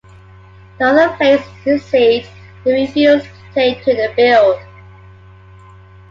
[0.79, 2.25] The other players intercede
[2.65, 4.59] and then refuse to take to the field.